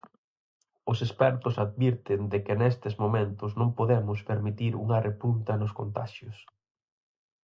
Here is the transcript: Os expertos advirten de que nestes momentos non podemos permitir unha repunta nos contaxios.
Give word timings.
Os 0.91 0.97
expertos 1.05 1.55
advirten 1.65 2.19
de 2.31 2.39
que 2.45 2.55
nestes 2.61 2.93
momentos 3.03 3.51
non 3.59 3.69
podemos 3.79 4.19
permitir 4.29 4.71
unha 4.83 5.01
repunta 5.09 5.53
nos 5.61 5.75
contaxios. 5.79 6.37